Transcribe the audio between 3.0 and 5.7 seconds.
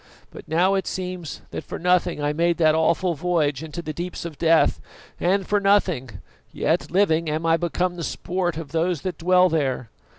voyage into the deeps of death; and for